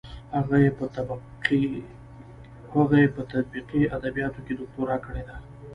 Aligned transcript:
هغې 2.75 3.03
په 3.17 3.21
تطبیقي 3.35 3.83
ادبیاتو 3.97 4.39
کې 4.45 4.53
دوکتورا 4.59 4.95
کړې 5.05 5.23
ده. 5.27 5.35